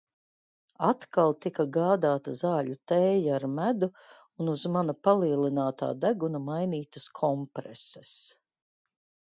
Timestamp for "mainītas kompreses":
6.49-8.19